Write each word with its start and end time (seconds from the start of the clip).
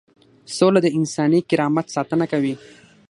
سوله 0.55 0.79
د 0.83 0.87
انساني 0.99 1.39
کرامت 1.49 1.85
ساتنه 1.95 2.25
کوي. 2.31 2.53